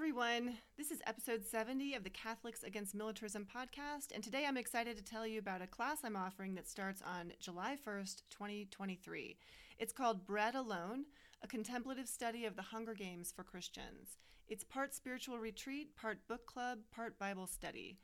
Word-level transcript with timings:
everyone. 0.00 0.56
This 0.78 0.90
is 0.90 1.02
episode 1.06 1.44
70 1.44 1.94
of 1.94 2.04
the 2.04 2.08
Catholics 2.08 2.62
Against 2.62 2.94
Militarism 2.94 3.46
podcast, 3.54 4.14
and 4.14 4.24
today 4.24 4.46
I'm 4.48 4.56
excited 4.56 4.96
to 4.96 5.04
tell 5.04 5.26
you 5.26 5.38
about 5.38 5.60
a 5.60 5.66
class 5.66 5.98
I'm 6.02 6.16
offering 6.16 6.54
that 6.54 6.66
starts 6.66 7.02
on 7.02 7.34
July 7.38 7.76
1st, 7.86 8.22
2023. 8.30 9.36
It's 9.78 9.92
called 9.92 10.24
Bread 10.24 10.54
Alone, 10.54 11.04
a 11.42 11.46
contemplative 11.46 12.08
study 12.08 12.46
of 12.46 12.56
the 12.56 12.62
Hunger 12.62 12.94
Games 12.94 13.30
for 13.30 13.44
Christians. 13.44 14.16
It's 14.48 14.64
part 14.64 14.94
spiritual 14.94 15.38
retreat, 15.38 15.94
part 15.96 16.26
book 16.26 16.46
club, 16.46 16.78
part 16.90 17.18
Bible 17.18 17.46
study. 17.46 17.98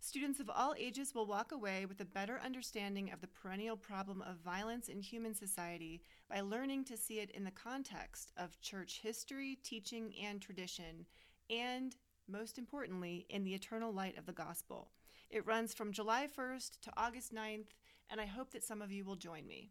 Students 0.00 0.40
of 0.40 0.50
all 0.50 0.74
ages 0.76 1.14
will 1.14 1.26
walk 1.26 1.52
away 1.52 1.86
with 1.86 2.00
a 2.00 2.04
better 2.04 2.40
understanding 2.44 3.10
of 3.12 3.20
the 3.20 3.28
perennial 3.28 3.76
problem 3.76 4.22
of 4.22 4.36
violence 4.36 4.88
in 4.88 5.00
human 5.00 5.34
society 5.34 6.02
by 6.28 6.40
learning 6.40 6.84
to 6.84 6.96
see 6.96 7.20
it 7.20 7.30
in 7.30 7.44
the 7.44 7.50
context 7.50 8.32
of 8.36 8.60
church 8.60 9.00
history, 9.02 9.58
teaching, 9.62 10.12
and 10.22 10.40
tradition, 10.40 11.06
and, 11.50 11.96
most 12.28 12.58
importantly, 12.58 13.26
in 13.28 13.44
the 13.44 13.54
eternal 13.54 13.92
light 13.92 14.18
of 14.18 14.26
the 14.26 14.32
gospel. 14.32 14.88
It 15.30 15.46
runs 15.46 15.74
from 15.74 15.92
July 15.92 16.26
1st 16.26 16.80
to 16.82 16.92
August 16.96 17.34
9th, 17.34 17.68
and 18.10 18.20
I 18.20 18.26
hope 18.26 18.52
that 18.52 18.64
some 18.64 18.82
of 18.82 18.92
you 18.92 19.04
will 19.04 19.16
join 19.16 19.46
me. 19.46 19.70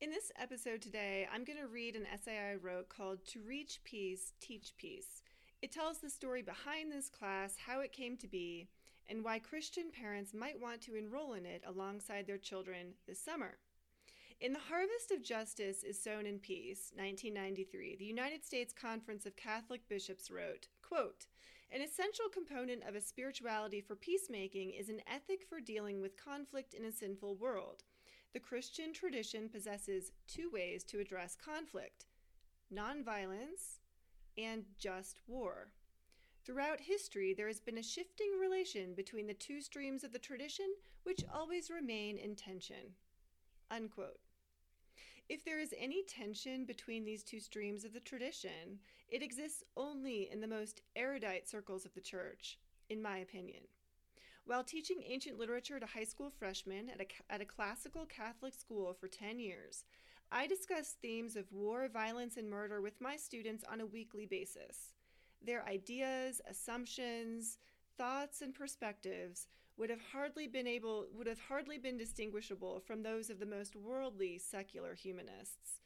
In 0.00 0.10
this 0.10 0.32
episode 0.36 0.82
today, 0.82 1.28
I'm 1.32 1.44
going 1.44 1.60
to 1.60 1.68
read 1.68 1.94
an 1.94 2.06
essay 2.12 2.36
I 2.36 2.56
wrote 2.56 2.88
called 2.88 3.24
To 3.26 3.40
Reach 3.40 3.78
Peace, 3.84 4.32
Teach 4.40 4.72
Peace. 4.76 5.22
It 5.62 5.70
tells 5.70 5.98
the 5.98 6.10
story 6.10 6.42
behind 6.42 6.90
this 6.90 7.08
class, 7.08 7.54
how 7.56 7.80
it 7.80 7.92
came 7.92 8.16
to 8.16 8.26
be, 8.26 8.68
and 9.08 9.22
why 9.22 9.38
Christian 9.38 9.92
parents 9.92 10.34
might 10.34 10.60
want 10.60 10.80
to 10.82 10.96
enroll 10.96 11.34
in 11.34 11.46
it 11.46 11.62
alongside 11.64 12.26
their 12.26 12.38
children 12.38 12.94
this 13.06 13.20
summer. 13.20 13.58
In 14.40 14.52
The 14.52 14.58
Harvest 14.58 15.10
of 15.10 15.22
Justice 15.22 15.82
is 15.82 16.00
Sown 16.00 16.26
in 16.26 16.38
Peace, 16.38 16.92
1993, 16.94 17.96
the 17.96 18.04
United 18.04 18.44
States 18.44 18.72
Conference 18.72 19.26
of 19.26 19.36
Catholic 19.36 19.88
Bishops 19.88 20.30
wrote, 20.30 20.68
quote, 20.80 21.26
An 21.70 21.80
essential 21.80 22.28
component 22.32 22.82
of 22.84 22.94
a 22.94 23.00
spirituality 23.00 23.80
for 23.80 23.96
peacemaking 23.96 24.70
is 24.70 24.88
an 24.88 25.00
ethic 25.12 25.44
for 25.48 25.60
dealing 25.60 26.00
with 26.00 26.16
conflict 26.16 26.74
in 26.74 26.84
a 26.84 26.92
sinful 26.92 27.36
world. 27.36 27.84
The 28.32 28.40
Christian 28.40 28.92
tradition 28.92 29.48
possesses 29.48 30.12
two 30.26 30.50
ways 30.50 30.84
to 30.84 31.00
address 31.00 31.36
conflict 31.36 32.06
nonviolence 32.72 33.80
and 34.38 34.64
just 34.78 35.20
war. 35.26 35.72
Throughout 36.44 36.80
history, 36.80 37.34
there 37.34 37.48
has 37.48 37.60
been 37.60 37.78
a 37.78 37.82
shifting 37.82 38.32
relation 38.40 38.94
between 38.94 39.26
the 39.26 39.34
two 39.34 39.60
streams 39.60 40.02
of 40.04 40.12
the 40.12 40.18
tradition, 40.18 40.74
which 41.02 41.24
always 41.32 41.70
remain 41.70 42.18
in 42.18 42.34
tension. 42.34 42.94
Unquote. 43.72 44.20
If 45.30 45.46
there 45.46 45.58
is 45.58 45.72
any 45.78 46.02
tension 46.02 46.66
between 46.66 47.06
these 47.06 47.22
two 47.22 47.40
streams 47.40 47.86
of 47.86 47.94
the 47.94 48.00
tradition, 48.00 48.80
it 49.08 49.22
exists 49.22 49.64
only 49.78 50.28
in 50.30 50.42
the 50.42 50.46
most 50.46 50.82
erudite 50.94 51.48
circles 51.48 51.86
of 51.86 51.94
the 51.94 52.00
church, 52.02 52.58
in 52.90 53.00
my 53.00 53.16
opinion. 53.16 53.62
While 54.44 54.62
teaching 54.62 55.02
ancient 55.06 55.38
literature 55.38 55.80
to 55.80 55.86
high 55.86 56.04
school 56.04 56.30
freshmen 56.38 56.90
at 56.90 57.00
a, 57.00 57.32
at 57.32 57.40
a 57.40 57.46
classical 57.46 58.04
Catholic 58.04 58.52
school 58.52 58.92
for 58.92 59.08
10 59.08 59.40
years, 59.40 59.84
I 60.30 60.46
discuss 60.46 60.96
themes 61.00 61.34
of 61.34 61.50
war, 61.50 61.88
violence, 61.88 62.36
and 62.36 62.50
murder 62.50 62.82
with 62.82 63.00
my 63.00 63.16
students 63.16 63.64
on 63.72 63.80
a 63.80 63.86
weekly 63.86 64.26
basis. 64.26 64.92
Their 65.40 65.66
ideas, 65.66 66.42
assumptions, 66.46 67.58
thoughts, 67.96 68.42
and 68.42 68.54
perspectives 68.54 69.46
would 69.76 69.90
have 69.90 70.00
hardly 70.12 70.46
been 70.46 70.66
able 70.66 71.06
would 71.14 71.26
have 71.26 71.40
hardly 71.48 71.78
been 71.78 71.96
distinguishable 71.96 72.80
from 72.80 73.02
those 73.02 73.30
of 73.30 73.38
the 73.38 73.46
most 73.46 73.74
worldly 73.76 74.38
secular 74.38 74.94
humanists. 74.94 75.80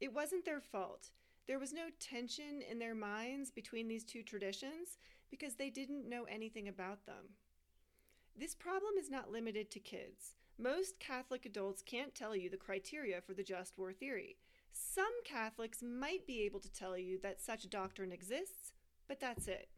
It 0.00 0.12
wasn't 0.12 0.44
their 0.44 0.60
fault. 0.60 1.10
There 1.46 1.58
was 1.58 1.72
no 1.72 1.88
tension 1.98 2.62
in 2.68 2.78
their 2.78 2.94
minds 2.94 3.50
between 3.50 3.88
these 3.88 4.04
two 4.04 4.22
traditions 4.22 4.98
because 5.30 5.54
they 5.54 5.70
didn't 5.70 6.08
know 6.08 6.24
anything 6.24 6.68
about 6.68 7.06
them. 7.06 7.34
This 8.36 8.54
problem 8.54 8.94
is 8.98 9.10
not 9.10 9.30
limited 9.30 9.70
to 9.70 9.80
kids. 9.80 10.34
Most 10.58 10.98
Catholic 11.00 11.46
adults 11.46 11.82
can't 11.82 12.14
tell 12.14 12.36
you 12.36 12.50
the 12.50 12.56
criteria 12.56 13.20
for 13.20 13.34
the 13.34 13.42
just 13.42 13.76
war 13.78 13.92
theory. 13.92 14.36
Some 14.72 15.12
Catholics 15.24 15.82
might 15.82 16.26
be 16.26 16.42
able 16.42 16.60
to 16.60 16.72
tell 16.72 16.96
you 16.96 17.18
that 17.22 17.40
such 17.40 17.64
a 17.64 17.68
doctrine 17.68 18.12
exists, 18.12 18.72
but 19.08 19.20
that's 19.20 19.48
it. 19.48 19.68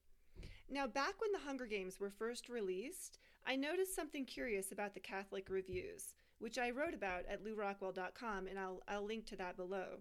Now, 0.71 0.87
back 0.87 1.21
when 1.21 1.33
the 1.33 1.47
Hunger 1.47 1.67
Games 1.67 2.01
were 2.01 2.11
first 2.11 2.49
released, 2.49 3.19
I 3.47 3.57
noticed 3.57 3.95
something 3.95 4.25
curious 4.25 4.71
about 4.71 4.95
the 4.95 5.01
Catholic 5.01 5.49
reviews, 5.51 6.15
which 6.39 6.59
I 6.59 6.71
wrote 6.71 6.95
about 6.95 7.25
at 7.29 7.45
lewrockwell.com, 7.45 8.47
and 8.47 8.59
I'll, 8.59 8.83
I'll 8.87 9.05
link 9.05 9.27
to 9.27 9.37
that 9.37 9.57
below. 9.57 9.99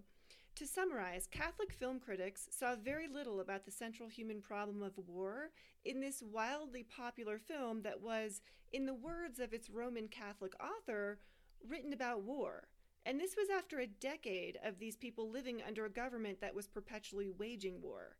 To 0.56 0.66
summarize, 0.66 1.26
Catholic 1.30 1.72
film 1.72 1.98
critics 1.98 2.48
saw 2.50 2.76
very 2.76 3.08
little 3.08 3.40
about 3.40 3.64
the 3.64 3.70
central 3.70 4.08
human 4.08 4.40
problem 4.40 4.82
of 4.82 4.92
war 5.08 5.50
in 5.84 6.00
this 6.00 6.22
wildly 6.22 6.84
popular 6.84 7.38
film 7.38 7.82
that 7.82 8.00
was, 8.00 8.42
in 8.72 8.86
the 8.86 8.94
words 8.94 9.40
of 9.40 9.52
its 9.52 9.70
Roman 9.70 10.08
Catholic 10.08 10.52
author, 10.62 11.18
written 11.66 11.92
about 11.92 12.22
war. 12.22 12.68
And 13.04 13.18
this 13.18 13.34
was 13.36 13.48
after 13.50 13.80
a 13.80 13.86
decade 13.86 14.58
of 14.64 14.78
these 14.78 14.96
people 14.96 15.30
living 15.30 15.62
under 15.66 15.84
a 15.84 15.90
government 15.90 16.40
that 16.40 16.54
was 16.54 16.68
perpetually 16.68 17.28
waging 17.28 17.80
war. 17.82 18.16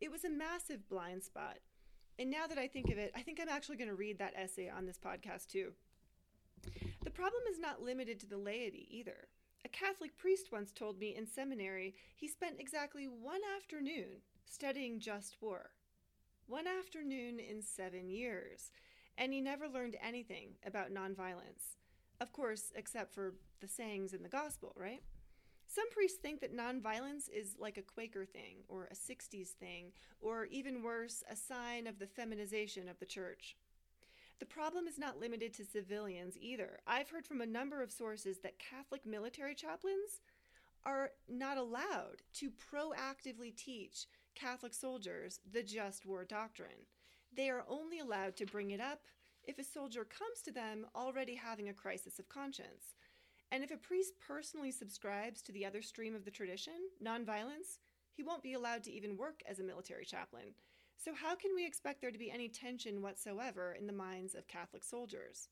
It 0.00 0.10
was 0.10 0.24
a 0.24 0.30
massive 0.30 0.88
blind 0.88 1.22
spot. 1.22 1.58
And 2.18 2.30
now 2.30 2.46
that 2.46 2.58
I 2.58 2.68
think 2.68 2.90
of 2.90 2.98
it, 2.98 3.12
I 3.14 3.22
think 3.22 3.40
I'm 3.40 3.48
actually 3.48 3.76
going 3.76 3.90
to 3.90 3.96
read 3.96 4.18
that 4.18 4.34
essay 4.36 4.68
on 4.68 4.86
this 4.86 4.98
podcast 4.98 5.48
too. 5.48 5.72
The 7.02 7.10
problem 7.10 7.42
is 7.50 7.58
not 7.58 7.82
limited 7.82 8.20
to 8.20 8.26
the 8.26 8.38
laity 8.38 8.88
either. 8.90 9.28
A 9.64 9.68
Catholic 9.68 10.16
priest 10.16 10.52
once 10.52 10.72
told 10.72 10.98
me 10.98 11.16
in 11.16 11.26
seminary 11.26 11.94
he 12.14 12.28
spent 12.28 12.60
exactly 12.60 13.06
one 13.06 13.40
afternoon 13.56 14.20
studying 14.44 15.00
just 15.00 15.36
war. 15.40 15.70
One 16.46 16.66
afternoon 16.66 17.38
in 17.40 17.62
seven 17.62 18.10
years. 18.10 18.70
And 19.16 19.32
he 19.32 19.40
never 19.40 19.68
learned 19.68 19.96
anything 20.02 20.54
about 20.66 20.92
nonviolence. 20.92 21.76
Of 22.20 22.32
course, 22.32 22.72
except 22.74 23.14
for 23.14 23.34
the 23.60 23.68
sayings 23.68 24.12
in 24.12 24.22
the 24.22 24.28
gospel, 24.28 24.72
right? 24.76 25.02
Some 25.66 25.90
priests 25.90 26.18
think 26.18 26.40
that 26.40 26.56
nonviolence 26.56 27.28
is 27.28 27.56
like 27.58 27.78
a 27.78 27.82
Quaker 27.82 28.24
thing, 28.24 28.58
or 28.68 28.84
a 28.84 28.94
60s 28.94 29.48
thing, 29.48 29.92
or 30.20 30.46
even 30.46 30.82
worse, 30.82 31.22
a 31.30 31.36
sign 31.36 31.86
of 31.86 31.98
the 31.98 32.06
feminization 32.06 32.88
of 32.88 32.98
the 32.98 33.06
church. 33.06 33.56
The 34.40 34.46
problem 34.46 34.86
is 34.86 34.98
not 34.98 35.20
limited 35.20 35.54
to 35.54 35.64
civilians 35.64 36.36
either. 36.40 36.80
I've 36.86 37.10
heard 37.10 37.26
from 37.26 37.40
a 37.40 37.46
number 37.46 37.82
of 37.82 37.92
sources 37.92 38.38
that 38.38 38.58
Catholic 38.58 39.06
military 39.06 39.54
chaplains 39.54 40.20
are 40.84 41.10
not 41.28 41.56
allowed 41.56 42.22
to 42.34 42.50
proactively 42.50 43.54
teach 43.56 44.06
Catholic 44.34 44.74
soldiers 44.74 45.40
the 45.50 45.62
just 45.62 46.04
war 46.04 46.24
doctrine. 46.24 46.86
They 47.34 47.48
are 47.48 47.64
only 47.68 48.00
allowed 48.00 48.36
to 48.36 48.46
bring 48.46 48.70
it 48.70 48.80
up 48.80 49.02
if 49.44 49.58
a 49.58 49.64
soldier 49.64 50.04
comes 50.04 50.40
to 50.44 50.52
them 50.52 50.86
already 50.94 51.34
having 51.34 51.68
a 51.68 51.74
crisis 51.74 52.18
of 52.18 52.28
conscience. 52.28 52.94
And 53.54 53.62
if 53.62 53.70
a 53.70 53.76
priest 53.76 54.14
personally 54.18 54.72
subscribes 54.72 55.40
to 55.42 55.52
the 55.52 55.64
other 55.64 55.80
stream 55.80 56.16
of 56.16 56.24
the 56.24 56.30
tradition, 56.32 56.74
nonviolence, 57.00 57.78
he 58.12 58.24
won't 58.24 58.42
be 58.42 58.54
allowed 58.54 58.82
to 58.82 58.92
even 58.92 59.16
work 59.16 59.42
as 59.48 59.60
a 59.60 59.64
military 59.64 60.04
chaplain. 60.04 60.54
So, 60.96 61.14
how 61.14 61.36
can 61.36 61.52
we 61.54 61.64
expect 61.64 62.00
there 62.00 62.10
to 62.10 62.18
be 62.18 62.32
any 62.32 62.48
tension 62.48 63.00
whatsoever 63.00 63.76
in 63.78 63.86
the 63.86 63.92
minds 63.92 64.34
of 64.34 64.48
Catholic 64.48 64.82
soldiers? 64.82 65.50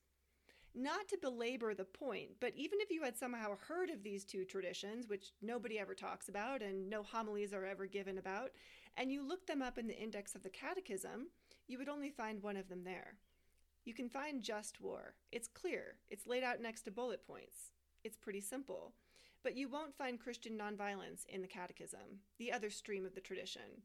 Not 0.74 1.06
to 1.10 1.18
belabor 1.22 1.74
the 1.74 1.84
point, 1.84 2.30
but 2.41 2.54
even 2.56 2.80
if 2.80 2.91
you 2.91 3.04
had 3.04 3.16
somehow 3.16 3.56
heard 3.68 3.88
of 3.88 4.02
these 4.02 4.24
two 4.24 4.44
traditions, 4.44 5.06
which 5.06 5.30
nobody 5.41 5.78
ever 5.78 5.94
talks 5.94 6.28
about 6.28 6.60
and 6.60 6.91
no 6.91 7.04
homilies 7.04 7.52
are 7.52 7.64
ever 7.64 7.86
given 7.86 8.18
about, 8.18 8.50
and 8.96 9.12
you 9.12 9.24
looked 9.24 9.46
them 9.46 9.62
up 9.62 9.78
in 9.78 9.86
the 9.86 9.96
index 9.96 10.34
of 10.34 10.42
the 10.42 10.50
Catechism, 10.50 11.28
you 11.68 11.78
would 11.78 11.88
only 11.88 12.10
find 12.10 12.42
one 12.42 12.56
of 12.56 12.68
them 12.68 12.82
there. 12.82 13.18
You 13.84 13.94
can 13.94 14.08
find 14.08 14.42
just 14.42 14.80
war. 14.80 15.14
It's 15.30 15.46
clear, 15.46 15.98
it's 16.10 16.26
laid 16.26 16.42
out 16.42 16.60
next 16.60 16.82
to 16.82 16.91
bullet 16.91 17.24
points. 17.24 17.70
It's 18.04 18.16
pretty 18.16 18.40
simple. 18.40 18.92
But 19.42 19.56
you 19.56 19.68
won't 19.68 19.96
find 19.96 20.20
Christian 20.20 20.58
nonviolence 20.58 21.26
in 21.28 21.42
the 21.42 21.48
Catechism, 21.48 22.21
the 22.38 22.53
other 22.53 22.71
stream 22.71 23.04
of 23.04 23.15
the 23.15 23.21
tradition. 23.21 23.82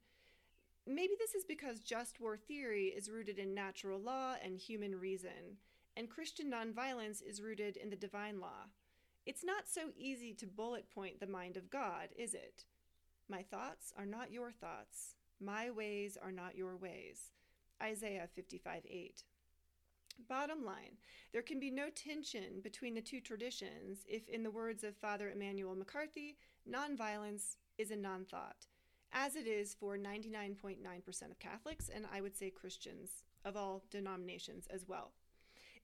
Maybe 0.86 1.14
this 1.18 1.36
is 1.36 1.44
because 1.44 1.80
just 1.80 2.20
war 2.20 2.38
theory 2.38 2.94
is 2.96 3.10
rooted 3.10 3.40
in 3.40 3.54
natural 3.54 4.00
law 4.00 4.36
and 4.44 4.58
human 4.58 4.98
reason, 5.00 5.58
and 5.98 6.10
Christian 6.10 6.52
nonviolence 6.52 7.22
is 7.22 7.42
rooted 7.42 7.76
in 7.76 7.90
the 7.90 7.96
divine 7.96 8.40
law. 8.40 8.70
It's 9.26 9.44
not 9.44 9.68
so 9.68 9.90
easy 9.98 10.34
to 10.36 10.48
bullet 10.48 10.90
point 10.90 11.20
the 11.20 11.28
mind 11.28 11.58
of 11.58 11.70
God, 11.70 12.10
is 12.18 12.34
it? 12.34 12.66
My 13.28 13.42
thoughts 13.42 13.92
are 13.98 14.06
not 14.06 14.32
your 14.32 14.52
thoughts. 14.52 15.16
My 15.42 15.70
ways 15.70 16.18
are 16.22 16.32
not 16.32 16.56
your 16.56 16.78
ways. 16.78 17.32
Isaiah 17.84 18.30
55 18.34 18.84
8. 18.90 19.24
Bottom 20.28 20.66
line, 20.66 20.98
there 21.32 21.42
can 21.42 21.60
be 21.60 21.72
no 21.72 21.90
tension 21.90 22.62
between 22.64 22.94
the 22.94 23.02
two 23.02 23.22
traditions 23.22 24.00
if, 24.08 24.28
in 24.30 24.44
the 24.44 24.52
words 24.52 24.84
of 24.84 24.96
Father 24.98 25.30
Emmanuel 25.30 25.76
McCarthy, 25.76 26.38
nonviolence 26.70 27.56
is 27.78 27.92
a 27.92 27.96
non 27.96 28.26
thought 28.26 28.68
as 29.14 29.36
it 29.36 29.48
is 29.48 29.74
for 29.74 29.98
99.9% 29.98 31.32
of 31.32 31.40
Catholics, 31.40 31.90
and 31.94 32.06
I 32.14 32.22
would 32.22 32.36
say 32.36 32.50
Christians 32.50 33.24
of 33.46 33.56
all 33.56 33.84
denominations 33.90 34.68
as 34.70 34.88
well. 34.88 35.12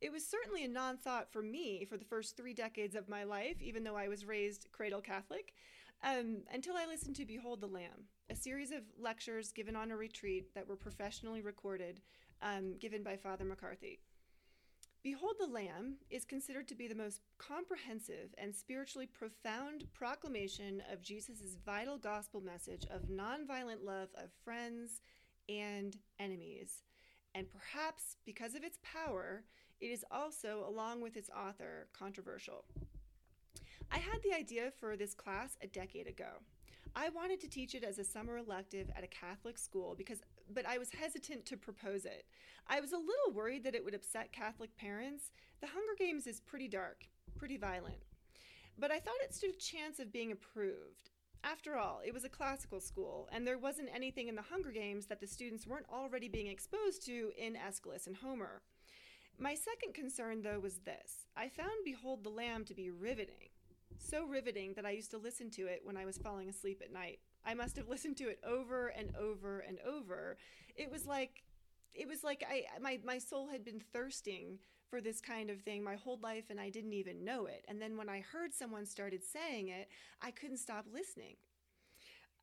It 0.02 0.12
was 0.12 0.26
certainly 0.26 0.66
a 0.66 0.70
non 0.70 0.98
thought 0.98 1.32
for 1.32 1.42
me 1.42 1.86
for 1.86 1.98
the 1.98 2.06
first 2.06 2.36
three 2.36 2.54
decades 2.54 2.96
of 2.96 3.08
my 3.08 3.24
life, 3.24 3.62
even 3.62 3.84
though 3.84 3.96
I 3.96 4.10
was 4.10 4.26
raised 4.26 4.68
cradle 4.72 5.02
Catholic. 5.02 5.54
um, 6.04 6.40
until 6.54 6.76
I 6.76 6.86
listened 6.86 7.16
to 7.16 7.26
Behold 7.26 7.62
the 7.62 7.68
Lamb, 7.68 8.10
a 8.30 8.36
series 8.36 8.72
of 8.72 8.82
lectures 9.00 9.54
given 9.54 9.76
on 9.76 9.92
a 9.92 9.96
retreat 9.96 10.54
that 10.54 10.68
were 10.68 10.76
professionally 10.76 11.42
recorded, 11.42 12.02
um, 12.42 12.76
given 12.78 13.04
by 13.04 13.16
Father 13.16 13.46
McCarthy. 13.46 14.00
Behold 15.04 15.36
the 15.38 15.48
Lamb 15.48 15.96
is 16.10 16.24
considered 16.24 16.66
to 16.70 16.76
be 16.76 16.88
the 16.88 16.96
most 16.96 17.20
comprehensive 17.38 18.34
and 18.38 18.56
spiritually 18.56 19.06
profound 19.06 19.84
proclamation 19.94 20.82
of 20.90 21.02
Jesus' 21.02 21.58
vital 21.66 21.98
gospel 21.98 22.40
message 22.40 22.86
of 22.90 23.10
nonviolent 23.10 23.84
love 23.84 24.08
of 24.16 24.32
friends 24.46 25.02
and 25.50 25.98
enemies. 26.20 26.84
And 27.36 27.48
perhaps 27.52 28.16
because 28.26 28.56
of 28.56 28.64
its 28.64 28.80
power, 28.82 29.44
it 29.82 29.88
is 29.88 30.06
also, 30.10 30.66
along 30.70 31.02
with 31.02 31.18
its 31.18 31.30
author, 31.30 31.88
controversial. 31.92 32.64
I 33.92 33.98
had 33.98 34.24
the 34.24 34.34
idea 34.34 34.72
for 34.80 34.96
this 34.96 35.14
class 35.14 35.58
a 35.62 35.68
decade 35.68 36.08
ago. 36.08 36.40
I 36.96 37.10
wanted 37.10 37.42
to 37.42 37.50
teach 37.50 37.76
it 37.76 37.84
as 37.84 38.00
a 38.00 38.06
summer 38.06 38.38
elective 38.38 38.90
at 38.96 39.04
a 39.04 39.08
Catholic 39.08 39.58
school 39.58 39.96
because 39.98 40.22
but 40.50 40.66
I 40.66 40.78
was 40.78 40.90
hesitant 40.92 41.45
to 41.48 41.57
propose 41.57 42.06
it. 42.06 42.25
I 42.68 42.80
was 42.80 42.92
a 42.92 42.98
little 42.98 43.34
worried 43.34 43.63
that 43.63 43.75
it 43.75 43.84
would 43.84 43.95
upset 43.95 44.31
Catholic 44.31 44.75
parents. 44.78 45.31
The 45.62 45.68
Hunger 45.68 45.94
Games 45.98 46.28
is 46.28 46.42
pretty 46.42 46.68
dark, 46.68 47.06
pretty 47.36 47.57
violent. 47.57 48.06
But 48.78 48.92
I 48.92 49.00
thought 49.00 49.22
it 49.24 49.34
stood 49.34 49.51
a 49.51 49.57
chance 49.57 50.00
of 50.00 50.12
being 50.12 50.31
approved. 50.31 51.12
After 51.44 51.78
all, 51.78 52.01
it 52.06 52.13
was 52.13 52.24
a 52.24 52.30
classical 52.30 52.80
school, 52.80 53.28
and 53.31 53.45
there 53.45 53.57
wasn't 53.57 53.90
anything 53.94 54.30
in 54.30 54.36
the 54.36 54.42
Hunger 54.42 54.72
Games 54.72 55.07
that 55.07 55.19
the 55.19 55.28
students 55.28 55.68
weren't 55.68 55.86
already 55.92 56.30
being 56.30 56.48
exposed 56.48 57.06
to 57.06 57.31
in 57.38 57.57
Aeschylus 57.57 58.07
and 58.07 58.16
Homer. 58.16 58.62
My 59.38 59.56
second 59.56 59.94
concern, 59.94 60.42
though, 60.42 60.60
was 60.60 60.78
this 60.86 61.25
I 61.36 61.50
found 61.50 61.84
Behold 61.84 62.24
the 62.24 62.30
Lamb 62.30 62.63
to 62.66 62.74
be 62.74 62.92
riveting. 62.92 63.50
So 64.00 64.25
riveting 64.25 64.74
that 64.75 64.86
I 64.86 64.92
used 64.92 65.12
to 65.12 65.18
listen 65.18 65.50
to 65.51 65.63
it 65.63 65.81
when 65.84 65.98
I 65.98 66.06
was 66.06 66.18
falling 66.18 66.50
asleep 66.50 66.81
at 66.84 66.94
night. 66.94 67.19
I 67.45 67.54
must 67.54 67.78
have 67.78 67.88
listened 67.90 68.18
to 68.18 68.30
it 68.30 68.40
over 68.45 68.88
and 68.88 69.16
over 69.16 69.60
and 69.60 69.80
over. 69.88 70.38
It 70.75 70.92
was 70.92 71.06
like 71.06 71.44
it 71.94 72.07
was 72.07 72.24
like 72.24 72.44
I 72.50 72.66
my 72.81 73.00
my 73.04 73.18
soul 73.18 73.48
had 73.48 73.63
been 73.63 73.81
thirsting 73.92 74.60
for 74.90 75.01
this 75.01 75.22
kind 75.22 75.50
of 75.50 75.62
thing 75.62 75.84
my 75.84 75.95
whole 75.95 76.19
life 76.22 76.45
and 76.50 76.60
I 76.60 76.69
didn't 76.69 76.94
even 76.94 77.25
know 77.25 77.48
it. 77.48 77.66
And 77.68 77.81
then 77.81 77.98
when 77.98 78.10
I 78.10 78.22
heard 78.22 78.54
someone 78.54 78.86
started 78.86 79.24
saying 79.24 79.69
it, 79.69 79.88
I 80.22 80.31
couldn't 80.31 80.57
stop 80.57 80.86
listening. 80.94 81.36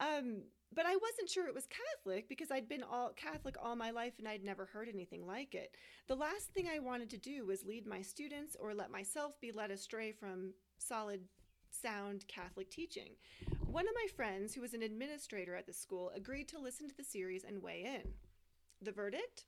Um, 0.00 0.42
but 0.74 0.86
I 0.86 0.96
wasn't 0.96 1.28
sure 1.28 1.46
it 1.46 1.54
was 1.54 1.66
Catholic 1.66 2.28
because 2.28 2.50
I'd 2.50 2.68
been 2.68 2.82
all 2.82 3.12
Catholic 3.14 3.56
all 3.62 3.76
my 3.76 3.90
life 3.90 4.14
and 4.18 4.26
I'd 4.26 4.44
never 4.44 4.66
heard 4.66 4.88
anything 4.88 5.26
like 5.26 5.54
it. 5.54 5.74
The 6.08 6.16
last 6.16 6.48
thing 6.54 6.66
I 6.68 6.78
wanted 6.78 7.10
to 7.10 7.18
do 7.18 7.44
was 7.46 7.64
lead 7.64 7.86
my 7.86 8.02
students 8.02 8.56
or 8.58 8.74
let 8.74 8.90
myself 8.90 9.40
be 9.40 9.52
led 9.52 9.70
astray 9.70 10.12
from 10.12 10.52
solid 10.78 11.20
sound 11.72 12.24
Catholic 12.28 12.70
teaching. 12.70 13.10
One 13.66 13.86
of 13.86 13.94
my 13.94 14.06
friends, 14.14 14.54
who 14.54 14.60
was 14.60 14.74
an 14.74 14.82
administrator 14.82 15.54
at 15.54 15.66
the 15.66 15.72
school, 15.72 16.10
agreed 16.14 16.48
to 16.48 16.58
listen 16.58 16.88
to 16.88 16.96
the 16.96 17.04
series 17.04 17.44
and 17.44 17.62
weigh 17.62 17.84
in. 17.84 18.12
The 18.82 18.92
verdict? 18.92 19.44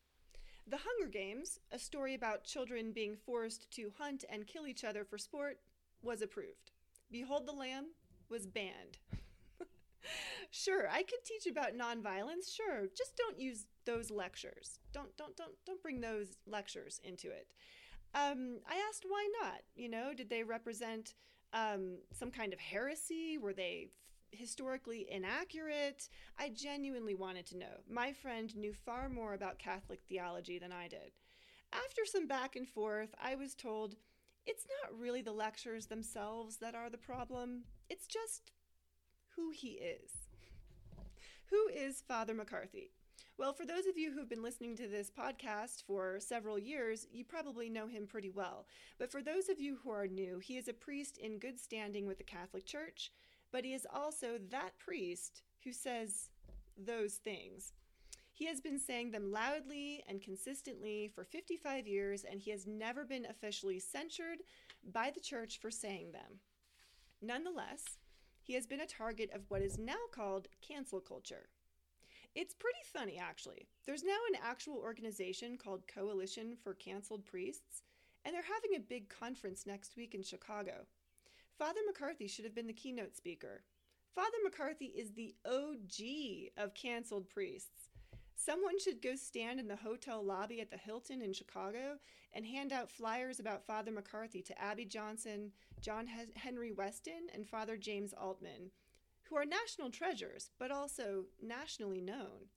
The 0.67 0.79
Hunger 0.79 1.11
Games, 1.11 1.59
a 1.73 1.79
story 1.79 2.15
about 2.15 2.45
children 2.45 2.93
being 2.93 3.17
forced 3.17 3.71
to 3.73 3.93
hunt 3.99 4.25
and 4.31 4.47
kill 4.47 4.67
each 4.67 4.85
other 4.85 5.05
for 5.05 5.19
sport, 5.19 5.59
was 6.03 6.23
approved. 6.23 6.71
Behold 7.11 7.47
the 7.47 7.53
Lamb 7.53 7.87
was 8.29 8.47
banned. 8.47 8.99
sure, 10.51 10.89
I 10.89 11.03
could 11.03 11.25
teach 11.25 11.51
about 11.51 11.77
nonviolence, 11.77 12.55
sure. 12.55 12.87
Just 12.97 13.17
don't 13.17 13.39
use 13.39 13.67
those 13.85 14.11
lectures. 14.11 14.79
Don't 14.93 15.17
don't 15.17 15.37
don't 15.37 15.55
don't 15.67 15.83
bring 15.83 16.01
those 16.01 16.37
lectures 16.47 17.01
into 17.03 17.29
it. 17.29 17.49
Um, 18.15 18.59
I 18.69 18.77
asked 18.89 19.05
why 19.09 19.29
not. 19.43 19.63
You 19.75 19.89
know, 19.89 20.13
did 20.15 20.31
they 20.31 20.43
represent 20.43 21.15
um, 21.53 21.99
some 22.13 22.31
kind 22.31 22.53
of 22.53 22.61
heresy? 22.61 23.39
Were 23.39 23.53
they 23.53 23.89
historically 24.31 25.07
inaccurate? 25.11 26.09
I 26.39 26.49
genuinely 26.51 27.15
wanted 27.15 27.47
to 27.47 27.59
know. 27.59 27.83
My 27.89 28.13
friend 28.13 28.55
knew 28.57 28.73
far 28.73 29.09
more 29.09 29.35
about 29.35 29.59
Catholic 29.59 30.01
theology 30.09 30.59
than 30.59 30.73
I 30.73 30.89
did. 30.89 31.13
After 31.73 32.05
some 32.05 32.27
back 32.27 32.57
and 32.57 32.69
forth, 32.69 33.15
I 33.23 33.35
was 33.35 33.55
told 33.55 33.97
it's 34.47 34.67
not 34.83 34.99
really 34.99 35.23
the 35.23 35.33
lectures 35.33 35.87
themselves 35.87 36.57
that 36.59 36.75
are 36.75 36.91
the 36.91 36.99
problem, 36.99 37.63
it's 37.89 38.07
just 38.07 38.51
who 39.37 39.51
he 39.51 39.73
is. 39.73 40.11
Who 41.51 41.69
is 41.69 42.03
Father 42.07 42.35
McCarthy? 42.35 42.93
Well, 43.39 43.55
for 43.55 43.65
those 43.65 43.87
of 43.87 43.97
you 43.97 44.13
who've 44.13 44.29
been 44.29 44.43
listening 44.43 44.77
to 44.77 44.87
this 44.87 45.11
podcast 45.11 45.85
for 45.87 46.21
several 46.21 46.59
years, 46.59 47.07
you 47.11 47.25
probably 47.25 47.71
know 47.71 47.87
him 47.87 48.07
pretty 48.07 48.31
well. 48.31 48.67
But 48.99 49.11
for 49.11 49.23
those 49.23 49.49
of 49.49 49.59
you 49.59 49.79
who 49.83 49.91
are 49.91 50.07
new, 50.07 50.39
he 50.39 50.59
is 50.59 50.69
a 50.69 50.75
priest 50.75 51.17
in 51.17 51.39
good 51.39 51.59
standing 51.59 52.07
with 52.07 52.19
the 52.19 52.25
Catholic 52.25 52.67
Church, 52.67 53.11
but 53.51 53.65
he 53.65 53.73
is 53.73 53.87
also 53.93 54.39
that 54.51 54.79
priest 54.79 55.43
who 55.65 55.73
says 55.73 56.29
those 56.77 57.15
things. 57.15 57.73
He 58.35 58.47
has 58.47 58.61
been 58.61 58.79
saying 58.79 59.11
them 59.11 59.33
loudly 59.33 60.05
and 60.09 60.21
consistently 60.21 61.11
for 61.15 61.25
55 61.25 61.87
years, 61.87 62.25
and 62.25 62.39
he 62.39 62.51
has 62.51 62.67
never 62.67 63.05
been 63.05 63.27
officially 63.27 63.79
censured 63.79 64.39
by 64.93 65.11
the 65.11 65.21
church 65.21 65.59
for 65.59 65.71
saying 65.71 66.13
them. 66.13 66.41
Nonetheless, 67.23 67.99
he 68.43 68.55
has 68.55 68.67
been 68.67 68.81
a 68.81 68.87
target 68.87 69.31
of 69.35 69.43
what 69.49 69.63
is 69.63 69.79
now 69.79 69.95
called 70.13 70.49
cancel 70.61 71.01
culture. 71.01 71.49
It's 72.35 72.55
pretty 72.55 72.79
funny, 72.91 73.19
actually. 73.19 73.69
There's 73.85 74.05
now 74.05 74.17
an 74.33 74.41
actual 74.43 74.77
organization 74.77 75.59
called 75.59 75.87
Coalition 75.87 76.57
for 76.63 76.73
Canceled 76.73 77.27
Priests, 77.27 77.83
and 78.25 78.35
they're 78.35 78.43
having 78.43 78.75
a 78.77 78.89
big 78.89 79.11
conference 79.11 79.67
next 79.67 79.97
week 79.97 80.15
in 80.15 80.23
Chicago. 80.23 80.87
Father 81.59 81.81
McCarthy 81.87 82.27
should 82.27 82.47
have 82.47 82.55
been 82.55 82.67
the 82.67 82.73
keynote 82.73 83.15
speaker. 83.15 83.65
Father 84.15 84.39
McCarthy 84.43 84.87
is 84.87 85.13
the 85.13 85.35
OG 85.45 86.53
of 86.57 86.75
canceled 86.75 87.29
priests. 87.29 87.91
Someone 88.35 88.79
should 88.79 89.03
go 89.03 89.15
stand 89.15 89.61
in 89.61 89.69
the 89.69 89.77
hotel 89.77 90.25
lobby 90.25 90.63
at 90.63 90.71
the 90.71 90.79
Hilton 90.79 91.21
in 91.21 91.35
Chicago 91.35 91.99
and 92.33 92.47
hand 92.47 92.73
out 92.73 92.91
flyers 92.91 93.41
about 93.41 93.67
Father 93.67 93.93
McCarthy 93.93 94.41
to 94.43 94.61
Abby 94.61 94.87
Johnson, 94.87 95.53
John 95.83 96.07
Henry 96.35 96.73
Weston, 96.73 97.29
and 97.35 97.47
Father 97.47 97.77
James 97.77 98.15
Altman 98.15 98.71
who 99.29 99.37
are 99.37 99.45
national 99.45 99.91
treasures, 99.91 100.51
but 100.59 100.71
also 100.71 101.25
nationally 101.41 102.01
known. 102.01 102.49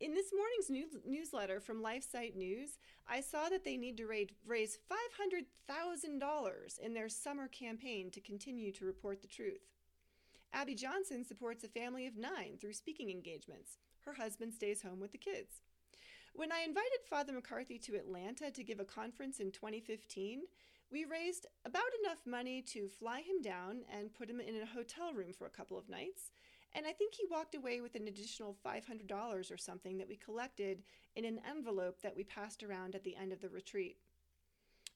In 0.00 0.14
this 0.14 0.32
morning's 0.32 0.70
news- 0.70 1.04
newsletter 1.04 1.58
from 1.58 1.82
LifeSite 1.82 2.36
News, 2.36 2.78
I 3.08 3.20
saw 3.20 3.48
that 3.48 3.64
they 3.64 3.76
need 3.76 3.96
to 3.96 4.06
raise 4.06 4.78
$500,000 4.88 6.78
in 6.78 6.94
their 6.94 7.08
summer 7.08 7.48
campaign 7.48 8.10
to 8.12 8.20
continue 8.20 8.70
to 8.72 8.84
report 8.84 9.22
the 9.22 9.28
truth. 9.28 9.66
Abby 10.52 10.74
Johnson 10.74 11.24
supports 11.24 11.64
a 11.64 11.68
family 11.68 12.06
of 12.06 12.16
nine 12.16 12.58
through 12.60 12.74
speaking 12.74 13.10
engagements. 13.10 13.78
Her 14.00 14.14
husband 14.14 14.54
stays 14.54 14.82
home 14.82 15.00
with 15.00 15.12
the 15.12 15.18
kids. 15.18 15.62
When 16.32 16.52
I 16.52 16.60
invited 16.60 17.00
Father 17.10 17.32
McCarthy 17.32 17.78
to 17.80 17.96
Atlanta 17.96 18.52
to 18.52 18.62
give 18.62 18.78
a 18.78 18.84
conference 18.84 19.40
in 19.40 19.50
2015, 19.50 20.42
we 20.90 21.04
raised 21.04 21.46
about 21.64 21.82
enough 22.02 22.26
money 22.26 22.62
to 22.62 22.88
fly 22.88 23.18
him 23.18 23.42
down 23.42 23.82
and 23.94 24.14
put 24.14 24.30
him 24.30 24.40
in 24.40 24.56
a 24.56 24.66
hotel 24.66 25.12
room 25.12 25.32
for 25.32 25.46
a 25.46 25.50
couple 25.50 25.78
of 25.78 25.88
nights. 25.88 26.30
And 26.74 26.86
I 26.86 26.92
think 26.92 27.14
he 27.14 27.26
walked 27.30 27.54
away 27.54 27.80
with 27.80 27.94
an 27.94 28.08
additional 28.08 28.56
$500 28.64 29.52
or 29.52 29.56
something 29.56 29.98
that 29.98 30.08
we 30.08 30.16
collected 30.16 30.82
in 31.16 31.24
an 31.24 31.40
envelope 31.48 32.00
that 32.02 32.16
we 32.16 32.24
passed 32.24 32.62
around 32.62 32.94
at 32.94 33.04
the 33.04 33.16
end 33.16 33.32
of 33.32 33.40
the 33.40 33.48
retreat. 33.48 33.96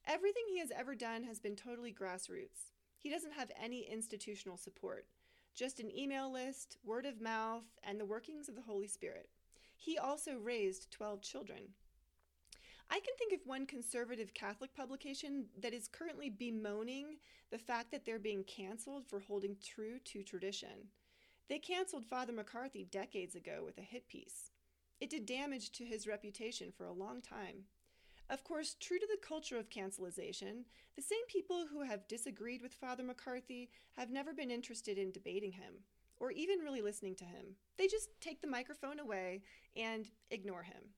Everything 0.06 0.44
he 0.48 0.58
has 0.60 0.70
ever 0.76 0.94
done 0.94 1.24
has 1.24 1.38
been 1.38 1.56
totally 1.56 1.92
grassroots. 1.92 2.72
He 2.98 3.10
doesn't 3.10 3.34
have 3.34 3.50
any 3.60 3.86
institutional 3.90 4.56
support, 4.56 5.06
just 5.54 5.80
an 5.80 5.96
email 5.96 6.32
list, 6.32 6.78
word 6.84 7.06
of 7.06 7.20
mouth, 7.20 7.64
and 7.84 7.98
the 7.98 8.06
workings 8.06 8.48
of 8.48 8.56
the 8.56 8.62
Holy 8.62 8.88
Spirit. 8.88 9.28
He 9.76 9.98
also 9.98 10.36
raised 10.36 10.90
12 10.90 11.22
children. 11.22 11.74
I 12.92 13.00
can 13.00 13.14
think 13.16 13.32
of 13.32 13.46
one 13.46 13.64
conservative 13.64 14.34
Catholic 14.34 14.74
publication 14.74 15.46
that 15.62 15.72
is 15.72 15.88
currently 15.88 16.28
bemoaning 16.28 17.16
the 17.50 17.56
fact 17.56 17.90
that 17.90 18.04
they're 18.04 18.18
being 18.18 18.44
canceled 18.44 19.06
for 19.08 19.18
holding 19.18 19.56
true 19.64 19.98
to 20.04 20.22
tradition. 20.22 20.90
They 21.48 21.58
canceled 21.58 22.04
Father 22.04 22.34
McCarthy 22.34 22.84
decades 22.84 23.34
ago 23.34 23.62
with 23.64 23.78
a 23.78 23.80
hit 23.80 24.08
piece. 24.08 24.50
It 25.00 25.08
did 25.08 25.24
damage 25.24 25.72
to 25.72 25.86
his 25.86 26.06
reputation 26.06 26.70
for 26.70 26.84
a 26.84 26.92
long 26.92 27.22
time. 27.22 27.64
Of 28.28 28.44
course, 28.44 28.76
true 28.78 28.98
to 28.98 29.06
the 29.06 29.26
culture 29.26 29.56
of 29.56 29.70
cancelization, 29.70 30.66
the 30.94 31.00
same 31.00 31.24
people 31.28 31.64
who 31.72 31.84
have 31.84 32.06
disagreed 32.08 32.60
with 32.60 32.74
Father 32.74 33.02
McCarthy 33.02 33.70
have 33.96 34.10
never 34.10 34.34
been 34.34 34.50
interested 34.50 34.98
in 34.98 35.12
debating 35.12 35.52
him 35.52 35.76
or 36.18 36.30
even 36.30 36.58
really 36.58 36.82
listening 36.82 37.14
to 37.16 37.24
him. 37.24 37.56
They 37.78 37.86
just 37.86 38.10
take 38.20 38.42
the 38.42 38.48
microphone 38.48 39.00
away 39.00 39.40
and 39.74 40.10
ignore 40.30 40.64
him. 40.64 40.90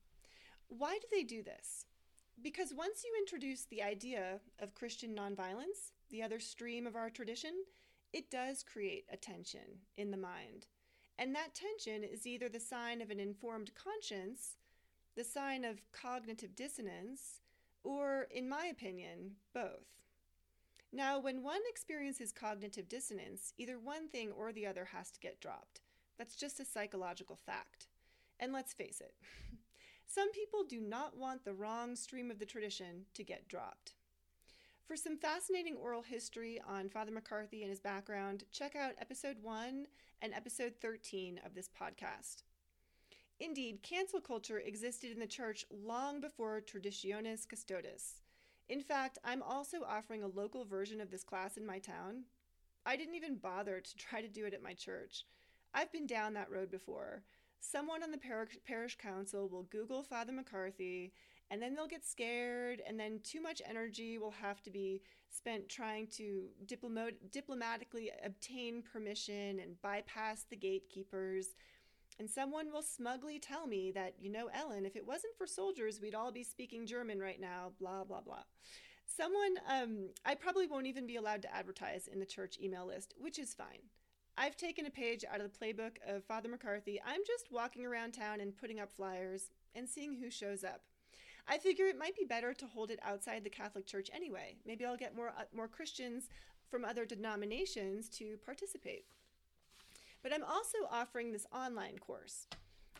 Why 0.68 0.98
do 1.00 1.06
they 1.10 1.22
do 1.22 1.42
this? 1.42 1.86
Because 2.42 2.74
once 2.74 3.04
you 3.04 3.12
introduce 3.18 3.64
the 3.64 3.82
idea 3.82 4.40
of 4.58 4.74
Christian 4.74 5.14
nonviolence, 5.14 5.92
the 6.10 6.22
other 6.22 6.40
stream 6.40 6.86
of 6.86 6.96
our 6.96 7.10
tradition, 7.10 7.52
it 8.12 8.30
does 8.30 8.62
create 8.62 9.06
a 9.12 9.16
tension 9.16 9.80
in 9.96 10.10
the 10.10 10.16
mind. 10.16 10.66
And 11.18 11.34
that 11.34 11.54
tension 11.54 12.02
is 12.02 12.26
either 12.26 12.48
the 12.48 12.60
sign 12.60 13.00
of 13.00 13.10
an 13.10 13.20
informed 13.20 13.70
conscience, 13.74 14.56
the 15.16 15.24
sign 15.24 15.64
of 15.64 15.82
cognitive 15.92 16.56
dissonance, 16.56 17.40
or, 17.84 18.26
in 18.30 18.48
my 18.48 18.66
opinion, 18.66 19.32
both. 19.52 19.86
Now, 20.92 21.18
when 21.18 21.42
one 21.42 21.60
experiences 21.68 22.32
cognitive 22.32 22.88
dissonance, 22.88 23.52
either 23.58 23.78
one 23.78 24.08
thing 24.08 24.30
or 24.32 24.52
the 24.52 24.66
other 24.66 24.86
has 24.86 25.10
to 25.10 25.20
get 25.20 25.40
dropped. 25.40 25.80
That's 26.18 26.36
just 26.36 26.60
a 26.60 26.64
psychological 26.64 27.36
fact. 27.36 27.88
And 28.38 28.52
let's 28.52 28.72
face 28.72 29.00
it, 29.00 29.14
some 30.06 30.30
people 30.32 30.64
do 30.64 30.80
not 30.80 31.16
want 31.16 31.44
the 31.44 31.54
wrong 31.54 31.96
stream 31.96 32.30
of 32.30 32.38
the 32.38 32.46
tradition 32.46 33.06
to 33.14 33.24
get 33.24 33.48
dropped. 33.48 33.94
For 34.86 34.96
some 34.96 35.16
fascinating 35.16 35.76
oral 35.76 36.02
history 36.02 36.60
on 36.68 36.90
Father 36.90 37.10
McCarthy 37.10 37.62
and 37.62 37.70
his 37.70 37.80
background, 37.80 38.44
check 38.52 38.76
out 38.76 38.92
episode 39.00 39.36
1 39.40 39.86
and 40.20 40.34
episode 40.34 40.74
13 40.80 41.40
of 41.44 41.54
this 41.54 41.68
podcast. 41.68 42.42
Indeed, 43.40 43.82
cancel 43.82 44.20
culture 44.20 44.58
existed 44.58 45.10
in 45.10 45.18
the 45.18 45.26
church 45.26 45.64
long 45.70 46.20
before 46.20 46.60
Traditionis 46.60 47.48
Custodes. 47.48 48.20
In 48.68 48.80
fact, 48.80 49.18
I'm 49.24 49.42
also 49.42 49.78
offering 49.88 50.22
a 50.22 50.28
local 50.28 50.64
version 50.64 51.00
of 51.00 51.10
this 51.10 51.24
class 51.24 51.56
in 51.56 51.66
my 51.66 51.78
town. 51.78 52.24
I 52.86 52.96
didn't 52.96 53.16
even 53.16 53.36
bother 53.36 53.80
to 53.80 53.96
try 53.96 54.20
to 54.20 54.28
do 54.28 54.44
it 54.44 54.54
at 54.54 54.62
my 54.62 54.74
church. 54.74 55.24
I've 55.72 55.92
been 55.92 56.06
down 56.06 56.34
that 56.34 56.50
road 56.50 56.70
before. 56.70 57.22
Someone 57.70 58.02
on 58.02 58.10
the 58.10 58.18
parish, 58.18 58.58
parish 58.66 58.96
council 58.98 59.48
will 59.48 59.62
Google 59.64 60.02
Father 60.02 60.32
McCarthy, 60.32 61.12
and 61.50 61.62
then 61.62 61.74
they'll 61.74 61.86
get 61.86 62.04
scared, 62.04 62.82
and 62.86 63.00
then 63.00 63.20
too 63.22 63.40
much 63.40 63.62
energy 63.66 64.18
will 64.18 64.30
have 64.30 64.62
to 64.62 64.70
be 64.70 65.00
spent 65.30 65.68
trying 65.68 66.06
to 66.08 66.48
diplomat- 66.66 67.30
diplomatically 67.32 68.12
obtain 68.22 68.82
permission 68.82 69.58
and 69.60 69.80
bypass 69.80 70.44
the 70.44 70.56
gatekeepers. 70.56 71.56
And 72.18 72.30
someone 72.30 72.70
will 72.70 72.82
smugly 72.82 73.38
tell 73.38 73.66
me 73.66 73.90
that, 73.92 74.14
you 74.20 74.30
know, 74.30 74.50
Ellen, 74.52 74.84
if 74.84 74.94
it 74.94 75.06
wasn't 75.06 75.36
for 75.36 75.46
soldiers, 75.46 76.00
we'd 76.00 76.14
all 76.14 76.30
be 76.30 76.44
speaking 76.44 76.86
German 76.86 77.18
right 77.18 77.40
now, 77.40 77.72
blah, 77.80 78.04
blah, 78.04 78.20
blah. 78.20 78.44
Someone, 79.06 79.56
um, 79.68 80.10
I 80.24 80.34
probably 80.34 80.66
won't 80.66 80.86
even 80.86 81.06
be 81.06 81.16
allowed 81.16 81.42
to 81.42 81.54
advertise 81.54 82.08
in 82.08 82.20
the 82.20 82.26
church 82.26 82.58
email 82.62 82.86
list, 82.86 83.14
which 83.18 83.38
is 83.38 83.54
fine. 83.54 83.88
I've 84.36 84.56
taken 84.56 84.86
a 84.86 84.90
page 84.90 85.24
out 85.32 85.40
of 85.40 85.52
the 85.52 85.58
playbook 85.64 85.98
of 86.08 86.24
Father 86.24 86.48
McCarthy. 86.48 87.00
I'm 87.06 87.20
just 87.24 87.52
walking 87.52 87.86
around 87.86 88.12
town 88.12 88.40
and 88.40 88.56
putting 88.56 88.80
up 88.80 88.92
flyers 88.92 89.50
and 89.76 89.88
seeing 89.88 90.16
who 90.16 90.28
shows 90.28 90.64
up. 90.64 90.82
I 91.46 91.58
figure 91.58 91.86
it 91.86 91.98
might 91.98 92.16
be 92.16 92.24
better 92.24 92.52
to 92.54 92.66
hold 92.66 92.90
it 92.90 92.98
outside 93.02 93.44
the 93.44 93.50
Catholic 93.50 93.86
Church 93.86 94.10
anyway. 94.12 94.56
Maybe 94.66 94.84
I'll 94.84 94.96
get 94.96 95.14
more 95.14 95.28
uh, 95.28 95.44
more 95.54 95.68
Christians 95.68 96.28
from 96.68 96.84
other 96.84 97.04
denominations 97.04 98.08
to 98.10 98.36
participate. 98.44 99.04
But 100.22 100.32
I'm 100.32 100.42
also 100.42 100.78
offering 100.90 101.30
this 101.30 101.46
online 101.54 101.98
course. 101.98 102.46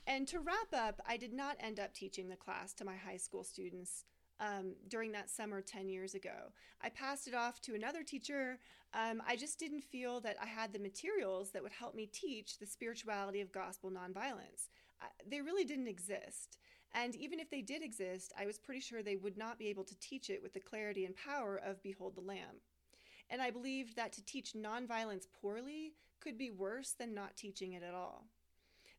And 0.06 0.28
to 0.28 0.38
wrap 0.38 0.72
up, 0.72 1.00
I 1.08 1.16
did 1.16 1.32
not 1.32 1.56
end 1.58 1.80
up 1.80 1.94
teaching 1.94 2.28
the 2.28 2.36
class 2.36 2.74
to 2.74 2.84
my 2.84 2.94
high 2.94 3.16
school 3.16 3.42
students 3.42 4.04
um, 4.40 4.74
during 4.88 5.12
that 5.12 5.30
summer 5.30 5.60
10 5.60 5.88
years 5.88 6.14
ago. 6.14 6.52
I 6.82 6.88
passed 6.88 7.28
it 7.28 7.34
off 7.34 7.60
to 7.62 7.74
another 7.74 8.02
teacher. 8.02 8.58
Um, 8.92 9.22
I 9.26 9.36
just 9.36 9.58
didn't 9.58 9.82
feel 9.82 10.20
that 10.20 10.36
I 10.42 10.46
had 10.46 10.72
the 10.72 10.78
materials 10.78 11.50
that 11.50 11.62
would 11.62 11.72
help 11.72 11.94
me 11.94 12.06
teach 12.06 12.58
the 12.58 12.66
spirituality 12.66 13.40
of 13.40 13.52
gospel 13.52 13.90
nonviolence. 13.90 14.68
They 15.28 15.40
really 15.40 15.64
didn't 15.64 15.88
exist. 15.88 16.58
And 16.94 17.16
even 17.16 17.40
if 17.40 17.50
they 17.50 17.60
did 17.60 17.82
exist, 17.82 18.32
I 18.38 18.46
was 18.46 18.58
pretty 18.58 18.80
sure 18.80 19.02
they 19.02 19.16
would 19.16 19.36
not 19.36 19.58
be 19.58 19.68
able 19.68 19.84
to 19.84 19.98
teach 19.98 20.30
it 20.30 20.42
with 20.42 20.54
the 20.54 20.60
clarity 20.60 21.04
and 21.04 21.14
power 21.16 21.60
of 21.64 21.82
Behold 21.82 22.14
the 22.14 22.20
Lamb. 22.20 22.60
And 23.30 23.42
I 23.42 23.50
believed 23.50 23.96
that 23.96 24.12
to 24.12 24.24
teach 24.24 24.52
nonviolence 24.52 25.26
poorly 25.40 25.94
could 26.20 26.38
be 26.38 26.50
worse 26.50 26.92
than 26.92 27.14
not 27.14 27.36
teaching 27.36 27.72
it 27.72 27.82
at 27.82 27.94
all. 27.94 28.26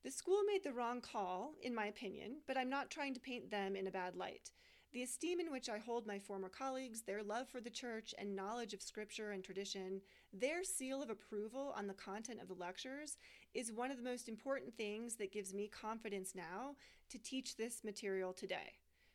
The 0.04 0.12
school 0.12 0.42
made 0.46 0.64
the 0.64 0.74
wrong 0.74 1.02
call, 1.02 1.54
in 1.62 1.74
my 1.74 1.88
opinion, 1.88 2.42
but 2.48 2.58
I'm 2.58 2.70
not 2.70 2.92
trying 2.92 3.14
to 3.16 3.20
paint 3.20 3.50
them 3.50 3.76
in 3.76 3.88
a 3.88 3.92
bad 3.92 4.16
light. 4.16 4.52
The 4.96 5.04
esteem 5.04 5.42
in 5.42 5.52
which 5.52 5.68
I 5.68 5.78
hold 5.78 6.08
my 6.08 6.20
former 6.20 6.48
colleagues, 6.48 7.02
their 7.02 7.22
love 7.22 7.50
for 7.50 7.60
the 7.60 7.70
church 7.70 8.16
and 8.18 8.34
knowledge 8.34 8.74
of 8.74 8.82
scripture 8.82 9.32
and 9.32 9.44
tradition, 9.44 10.00
their 10.32 10.64
seal 10.64 11.04
of 11.04 11.10
approval 11.10 11.74
on 11.76 11.86
the 11.86 11.94
content 11.94 12.40
of 12.42 12.48
the 12.48 12.54
lectures 12.54 13.18
is 13.54 13.74
one 13.74 13.92
of 13.92 13.98
the 13.98 14.10
most 14.10 14.30
important 14.30 14.78
things 14.78 15.18
that 15.18 15.34
gives 15.34 15.54
me 15.54 15.68
confidence 15.68 16.34
now 16.34 16.78
to 17.10 17.20
teach 17.20 17.58
this 17.58 17.84
material 17.84 18.32
today. 18.32 18.72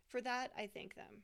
For 0.06 0.20
that, 0.20 0.50
I 0.54 0.66
thank 0.66 0.96
them. 0.96 1.22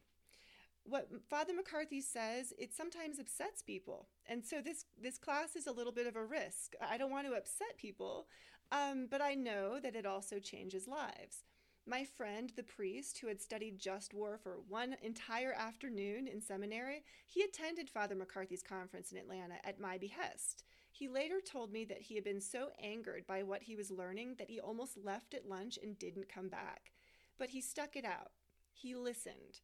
What 0.85 1.11
Father 1.29 1.53
McCarthy 1.53 2.01
says, 2.01 2.55
it 2.59 2.73
sometimes 2.73 3.19
upsets 3.19 3.61
people. 3.61 4.09
And 4.25 4.43
so 4.43 4.63
this, 4.63 4.87
this 4.99 5.19
class 5.19 5.55
is 5.55 5.67
a 5.67 5.73
little 5.73 5.93
bit 5.93 6.07
of 6.07 6.17
a 6.17 6.25
risk. 6.25 6.73
I 6.81 6.97
don't 6.97 7.11
want 7.11 7.27
to 7.27 7.35
upset 7.35 7.77
people, 7.77 8.27
um, 8.73 9.07
but 9.11 9.21
I 9.21 9.35
know 9.35 9.79
that 9.81 9.95
it 9.95 10.07
also 10.07 10.39
changes 10.39 10.89
lives. 10.89 11.45
My 11.88 12.05
friend, 12.05 12.52
the 12.57 12.64
priest 12.64 13.19
who 13.19 13.28
had 13.28 13.40
studied 13.40 13.78
just 13.78 14.12
war 14.12 14.40
for 14.43 14.59
one 14.69 14.97
entire 15.02 15.52
afternoon 15.52 16.26
in 16.26 16.40
seminary, 16.40 17.05
he 17.28 17.43
attended 17.43 17.88
Father 17.88 18.16
McCarthy's 18.16 18.62
conference 18.62 19.12
in 19.12 19.19
Atlanta 19.19 19.55
at 19.64 19.78
my 19.78 19.97
behest. 19.97 20.64
He 20.90 21.07
later 21.07 21.40
told 21.40 21.73
me 21.73 21.85
that 21.85 22.02
he 22.02 22.16
had 22.16 22.25
been 22.25 22.40
so 22.40 22.71
angered 22.83 23.25
by 23.25 23.45
what 23.45 23.62
he 23.62 23.76
was 23.76 23.93
learning 23.93 24.35
that 24.38 24.50
he 24.50 24.59
almost 24.59 24.97
left 24.97 25.33
at 25.33 25.49
lunch 25.49 25.78
and 25.81 25.97
didn't 25.97 26.28
come 26.28 26.49
back. 26.49 26.90
But 27.38 27.50
he 27.50 27.61
stuck 27.61 27.95
it 27.95 28.05
out. 28.05 28.33
He 28.73 28.97
listened, 28.97 29.61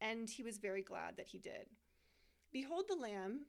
and 0.00 0.30
he 0.30 0.44
was 0.44 0.58
very 0.58 0.82
glad 0.82 1.16
that 1.16 1.28
he 1.28 1.38
did. 1.38 1.70
Behold 2.52 2.84
the 2.88 2.94
Lamb 2.94 3.46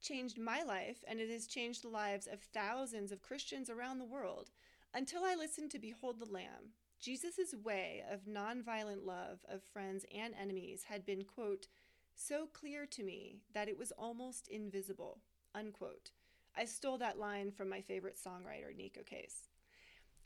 changed 0.00 0.40
my 0.40 0.64
life, 0.64 1.04
and 1.06 1.20
it 1.20 1.30
has 1.30 1.46
changed 1.46 1.84
the 1.84 1.88
lives 1.88 2.26
of 2.26 2.40
thousands 2.40 3.12
of 3.12 3.22
Christians 3.22 3.70
around 3.70 3.98
the 3.98 4.04
world. 4.04 4.50
Until 4.92 5.22
I 5.24 5.36
listened 5.36 5.70
to 5.70 5.78
Behold 5.78 6.18
the 6.18 6.30
Lamb, 6.30 6.72
Jesus' 7.02 7.52
way 7.64 8.04
of 8.12 8.26
nonviolent 8.26 9.04
love 9.04 9.40
of 9.48 9.64
friends 9.72 10.06
and 10.16 10.34
enemies 10.40 10.84
had 10.88 11.04
been, 11.04 11.24
quote, 11.24 11.66
so 12.14 12.46
clear 12.46 12.86
to 12.86 13.02
me 13.02 13.38
that 13.52 13.68
it 13.68 13.76
was 13.76 13.90
almost 13.98 14.46
invisible, 14.46 15.18
unquote. 15.52 16.12
I 16.56 16.64
stole 16.64 16.98
that 16.98 17.18
line 17.18 17.50
from 17.50 17.68
my 17.68 17.80
favorite 17.80 18.16
songwriter, 18.16 18.72
Neko 18.72 19.04
Case. 19.04 19.48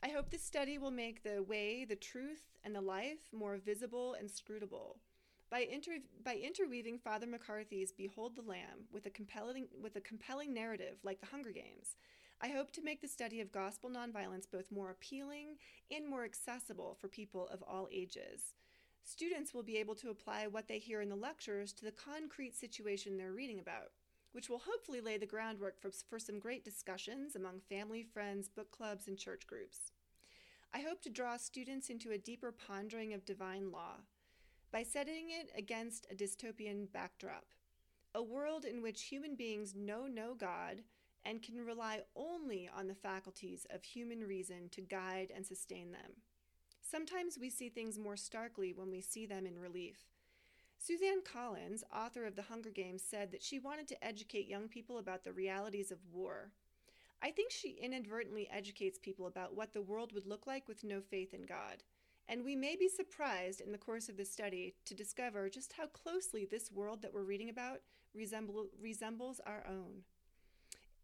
I 0.03 0.09
hope 0.09 0.29
this 0.29 0.43
study 0.43 0.77
will 0.77 0.91
make 0.91 1.23
the 1.23 1.41
way, 1.41 1.83
the 1.83 1.95
truth, 1.95 2.43
and 2.63 2.75
the 2.75 2.81
life 2.81 3.29
more 3.33 3.57
visible 3.57 4.13
and 4.13 4.29
scrutable. 4.29 4.97
By, 5.49 5.61
inter- 5.61 6.03
by 6.23 6.35
interweaving 6.35 6.99
Father 6.99 7.25
McCarthy's 7.25 7.91
Behold 7.91 8.35
the 8.35 8.43
Lamb 8.43 8.85
with 8.91 9.07
a, 9.07 9.09
compelling, 9.09 9.67
with 9.81 9.95
a 9.95 10.01
compelling 10.01 10.53
narrative 10.53 10.97
like 11.03 11.21
the 11.21 11.27
Hunger 11.27 11.51
Games, 11.51 11.95
I 12.39 12.49
hope 12.49 12.71
to 12.73 12.83
make 12.83 13.01
the 13.01 13.07
study 13.07 13.41
of 13.41 13.51
gospel 13.51 13.89
nonviolence 13.89 14.45
both 14.51 14.71
more 14.71 14.91
appealing 14.91 15.57
and 15.89 16.07
more 16.07 16.23
accessible 16.23 16.95
for 16.99 17.07
people 17.07 17.47
of 17.47 17.63
all 17.63 17.87
ages. 17.91 18.53
Students 19.03 19.55
will 19.55 19.63
be 19.63 19.77
able 19.77 19.95
to 19.95 20.11
apply 20.11 20.45
what 20.45 20.67
they 20.67 20.77
hear 20.77 21.01
in 21.01 21.09
the 21.09 21.15
lectures 21.15 21.73
to 21.73 21.85
the 21.85 21.91
concrete 21.91 22.55
situation 22.55 23.17
they're 23.17 23.31
reading 23.31 23.57
about, 23.57 23.91
which 24.33 24.49
will 24.49 24.59
hopefully 24.59 25.01
lay 25.01 25.17
the 25.17 25.25
groundwork 25.25 25.81
for, 25.81 25.89
for 26.09 26.19
some 26.19 26.37
great 26.37 26.63
discussions 26.63 27.35
among 27.35 27.59
family, 27.69 28.03
friends, 28.03 28.49
book 28.49 28.69
clubs, 28.69 29.07
and 29.07 29.17
church 29.17 29.47
groups. 29.47 29.91
I 30.73 30.81
hope 30.81 31.01
to 31.03 31.09
draw 31.09 31.37
students 31.37 31.89
into 31.89 32.11
a 32.11 32.19
deeper 32.19 32.51
pondering 32.51 33.13
of 33.13 33.25
divine 33.25 33.71
law 33.71 33.95
by 34.71 34.83
setting 34.83 35.29
it 35.31 35.49
against 35.57 36.05
a 36.11 36.15
dystopian 36.15 36.91
backdrop, 36.91 37.45
a 38.13 38.21
world 38.21 38.63
in 38.63 38.83
which 38.83 39.03
human 39.03 39.35
beings 39.35 39.73
know 39.73 40.05
no 40.05 40.35
God 40.35 40.83
and 41.27 41.43
can 41.43 41.65
rely 41.65 41.99
only 42.15 42.69
on 42.75 42.87
the 42.87 42.95
faculties 42.95 43.67
of 43.69 43.83
human 43.83 44.21
reason 44.21 44.69
to 44.71 44.81
guide 44.81 45.31
and 45.35 45.45
sustain 45.45 45.91
them. 45.91 46.21
Sometimes 46.81 47.37
we 47.37 47.49
see 47.49 47.67
things 47.67 47.99
more 47.99 48.15
starkly 48.15 48.71
when 48.73 48.89
we 48.89 49.01
see 49.01 49.25
them 49.25 49.45
in 49.45 49.59
relief. 49.59 50.07
Suzanne 50.79 51.21
Collins, 51.25 51.83
author 51.93 52.25
of 52.25 52.37
The 52.37 52.43
Hunger 52.43 52.69
Games, 52.69 53.03
said 53.03 53.31
that 53.31 53.43
she 53.43 53.59
wanted 53.59 53.89
to 53.89 54.05
educate 54.05 54.47
young 54.47 54.69
people 54.69 54.99
about 54.99 55.25
the 55.25 55.33
realities 55.33 55.91
of 55.91 55.97
war. 56.13 56.51
I 57.21 57.31
think 57.31 57.51
she 57.51 57.71
inadvertently 57.81 58.47
educates 58.49 58.97
people 58.97 59.27
about 59.27 59.55
what 59.55 59.73
the 59.73 59.81
world 59.81 60.13
would 60.13 60.27
look 60.27 60.47
like 60.47 60.67
with 60.67 60.85
no 60.85 61.01
faith 61.01 61.33
in 61.33 61.45
God. 61.45 61.83
And 62.29 62.45
we 62.45 62.55
may 62.55 62.75
be 62.77 62.87
surprised 62.87 63.59
in 63.59 63.71
the 63.71 63.77
course 63.77 64.07
of 64.07 64.15
this 64.15 64.31
study 64.31 64.75
to 64.85 64.93
discover 64.93 65.49
just 65.49 65.73
how 65.73 65.87
closely 65.87 66.45
this 66.45 66.71
world 66.71 67.01
that 67.01 67.13
we're 67.13 67.23
reading 67.23 67.49
about 67.49 67.79
resemble, 68.13 68.67
resembles 68.79 69.41
our 69.45 69.65
own. 69.67 70.03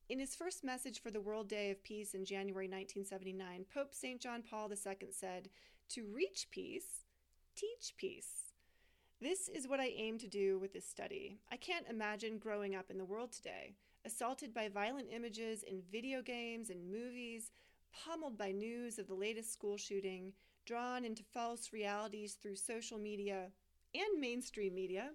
In 0.10 0.20
his 0.20 0.36
first 0.36 0.66
message 0.66 1.02
for 1.02 1.12
the 1.12 1.22
World 1.22 1.48
Day 1.48 1.72
of 1.72 1.82
Peace 1.82 2.14
in 2.14 2.26
January 2.26 2.66
1979, 2.68 3.66
Pope 3.74 3.94
St. 3.94 4.20
John 4.20 4.44
Paul 4.44 4.70
II 4.70 5.08
said, 5.12 5.48
To 5.90 6.06
reach 6.14 6.48
peace, 6.52 7.06
teach 7.56 7.94
peace. 7.96 8.52
This 9.22 9.48
is 9.48 9.66
what 9.66 9.80
I 9.80 9.94
aim 9.96 10.18
to 10.18 10.28
do 10.28 10.60
with 10.60 10.74
this 10.74 10.86
study. 10.86 11.40
I 11.50 11.56
can't 11.56 11.88
imagine 11.90 12.38
growing 12.38 12.76
up 12.76 12.92
in 12.92 12.98
the 12.98 13.06
world 13.06 13.32
today, 13.32 13.76
assaulted 14.04 14.54
by 14.54 14.68
violent 14.68 15.08
images 15.10 15.64
in 15.64 15.82
video 15.90 16.22
games 16.22 16.70
and 16.70 16.92
movies, 16.92 17.52
pummeled 17.94 18.38
by 18.38 18.52
news 18.52 19.00
of 19.00 19.08
the 19.08 19.14
latest 19.14 19.54
school 19.54 19.78
shooting, 19.78 20.34
drawn 20.66 21.06
into 21.06 21.24
false 21.24 21.72
realities 21.72 22.34
through 22.34 22.58
social 22.58 23.00
media 23.00 23.52
and 23.96 24.20
mainstream 24.20 24.76
media. 24.76 25.12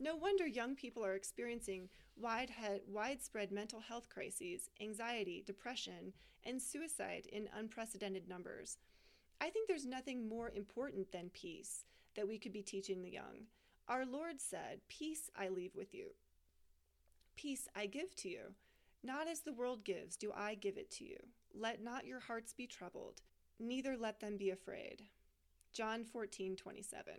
No 0.00 0.16
wonder 0.16 0.44
young 0.44 0.74
people 0.74 1.04
are 1.04 1.14
experiencing 1.14 1.88
wide 2.16 2.50
widespread 2.86 3.52
mental 3.52 3.80
health 3.80 4.08
crises, 4.08 4.70
anxiety, 4.80 5.42
depression, 5.46 6.12
and 6.44 6.60
suicide 6.60 7.26
in 7.32 7.48
unprecedented 7.56 8.28
numbers. 8.28 8.78
I 9.40 9.50
think 9.50 9.68
there's 9.68 9.86
nothing 9.86 10.28
more 10.28 10.50
important 10.50 11.10
than 11.12 11.30
peace 11.30 11.84
that 12.16 12.28
we 12.28 12.38
could 12.38 12.52
be 12.52 12.62
teaching 12.62 13.02
the 13.02 13.10
young. 13.10 13.46
Our 13.88 14.06
Lord 14.06 14.40
said, 14.40 14.80
Peace 14.88 15.30
I 15.36 15.48
leave 15.48 15.74
with 15.74 15.92
you. 15.92 16.10
Peace 17.36 17.68
I 17.74 17.86
give 17.86 18.14
to 18.16 18.28
you. 18.28 18.54
Not 19.02 19.28
as 19.28 19.40
the 19.40 19.52
world 19.52 19.84
gives, 19.84 20.16
do 20.16 20.32
I 20.34 20.54
give 20.54 20.78
it 20.78 20.90
to 20.92 21.04
you. 21.04 21.18
Let 21.52 21.82
not 21.82 22.06
your 22.06 22.20
hearts 22.20 22.54
be 22.54 22.66
troubled, 22.66 23.20
neither 23.58 23.96
let 23.96 24.20
them 24.20 24.36
be 24.36 24.50
afraid. 24.50 25.02
John 25.72 26.04
14, 26.04 26.56
27. 26.56 27.14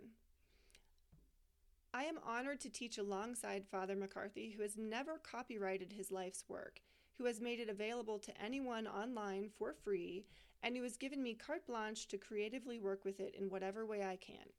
I 1.96 2.02
am 2.02 2.18
honored 2.26 2.60
to 2.60 2.68
teach 2.68 2.98
alongside 2.98 3.64
Father 3.64 3.96
McCarthy, 3.96 4.50
who 4.54 4.62
has 4.62 4.76
never 4.76 5.16
copyrighted 5.16 5.94
his 5.94 6.12
life's 6.12 6.44
work, 6.46 6.82
who 7.16 7.24
has 7.24 7.40
made 7.40 7.58
it 7.58 7.70
available 7.70 8.18
to 8.18 8.38
anyone 8.38 8.86
online 8.86 9.48
for 9.58 9.72
free, 9.72 10.26
and 10.62 10.76
who 10.76 10.82
has 10.82 10.98
given 10.98 11.22
me 11.22 11.32
carte 11.32 11.66
blanche 11.66 12.06
to 12.08 12.18
creatively 12.18 12.78
work 12.78 13.06
with 13.06 13.18
it 13.18 13.34
in 13.34 13.48
whatever 13.48 13.86
way 13.86 14.04
I 14.04 14.16
can. 14.16 14.52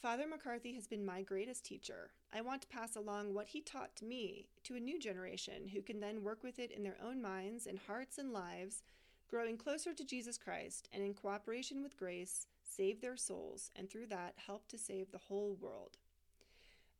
Father 0.00 0.26
McCarthy 0.26 0.72
has 0.72 0.86
been 0.86 1.04
my 1.04 1.20
greatest 1.20 1.66
teacher. 1.66 2.12
I 2.32 2.40
want 2.40 2.62
to 2.62 2.68
pass 2.68 2.96
along 2.96 3.34
what 3.34 3.48
he 3.48 3.60
taught 3.60 3.94
to 3.96 4.06
me 4.06 4.46
to 4.64 4.76
a 4.76 4.80
new 4.80 4.98
generation 4.98 5.68
who 5.68 5.82
can 5.82 6.00
then 6.00 6.22
work 6.22 6.42
with 6.42 6.58
it 6.58 6.70
in 6.70 6.82
their 6.82 6.96
own 7.04 7.20
minds 7.20 7.66
and 7.66 7.78
hearts 7.78 8.16
and 8.16 8.32
lives, 8.32 8.82
growing 9.28 9.58
closer 9.58 9.92
to 9.92 10.02
Jesus 10.02 10.38
Christ 10.38 10.88
and 10.94 11.02
in 11.02 11.12
cooperation 11.12 11.82
with 11.82 11.98
grace, 11.98 12.46
save 12.62 13.02
their 13.02 13.18
souls, 13.18 13.70
and 13.76 13.90
through 13.90 14.06
that 14.06 14.32
help 14.46 14.66
to 14.68 14.78
save 14.78 15.12
the 15.12 15.18
whole 15.18 15.58
world. 15.60 15.98